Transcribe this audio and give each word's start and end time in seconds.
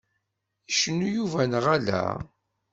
Icennu 0.71 1.07
Yuba 1.15 1.41
neɣ 1.51 1.65
ala? 1.75 2.03